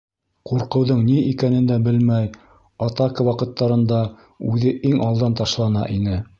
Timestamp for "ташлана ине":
5.43-6.23